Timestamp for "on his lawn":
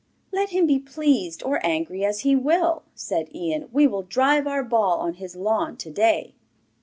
4.97-5.77